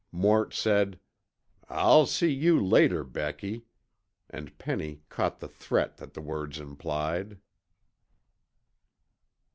Mort 0.11 0.51
said, 0.51 0.99
"I'll 1.69 2.07
see 2.07 2.31
you 2.33 2.59
later, 2.59 3.03
Becky," 3.03 3.65
and 4.31 4.57
Penny 4.57 5.03
caught 5.09 5.37
the 5.39 5.47
threat 5.47 5.97
that 5.97 6.15
the 6.15 6.21
words 6.21 6.59
implied. 6.59 7.37